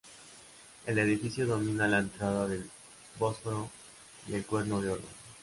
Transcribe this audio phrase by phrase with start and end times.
[0.87, 2.67] El edificio domina la entrada del
[3.19, 3.69] Bósforo
[4.27, 5.03] y el Cuerno de Oro.